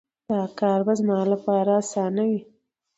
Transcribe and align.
دا 0.29 0.41
کار 0.59 0.79
به 0.85 0.93
زما 0.99 1.19
لپاره 1.31 1.71
اسانه 1.81 2.23
وي 2.29 2.39